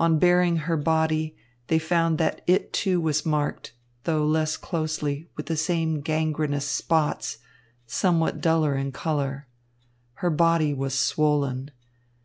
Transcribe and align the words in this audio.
On 0.00 0.18
baring 0.18 0.56
her 0.66 0.76
body, 0.76 1.36
they 1.68 1.78
found 1.78 2.18
that 2.18 2.40
it, 2.48 2.72
too, 2.72 3.00
was 3.00 3.24
marked, 3.24 3.72
though 4.02 4.26
less 4.26 4.56
closely, 4.56 5.28
with 5.36 5.46
the 5.46 5.56
same 5.56 6.00
gangrenous 6.00 6.66
spots, 6.66 7.38
somewhat 7.86 8.40
duller 8.40 8.74
in 8.74 8.90
colour. 8.90 9.46
Her 10.14 10.30
body 10.30 10.74
was 10.74 10.98
swollen. 10.98 11.70